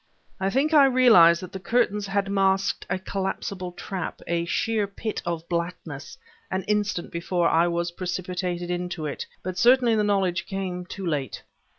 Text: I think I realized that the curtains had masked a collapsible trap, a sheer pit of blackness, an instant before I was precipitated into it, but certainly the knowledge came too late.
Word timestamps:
I 0.39 0.49
think 0.49 0.73
I 0.73 0.85
realized 0.85 1.43
that 1.43 1.51
the 1.51 1.59
curtains 1.59 2.07
had 2.07 2.27
masked 2.27 2.87
a 2.89 2.97
collapsible 2.97 3.73
trap, 3.73 4.19
a 4.25 4.45
sheer 4.45 4.87
pit 4.87 5.21
of 5.27 5.47
blackness, 5.47 6.17
an 6.49 6.63
instant 6.63 7.11
before 7.11 7.47
I 7.47 7.67
was 7.67 7.91
precipitated 7.91 8.71
into 8.71 9.05
it, 9.05 9.27
but 9.43 9.59
certainly 9.59 9.95
the 9.95 10.03
knowledge 10.03 10.47
came 10.47 10.87
too 10.87 11.05
late. 11.05 11.43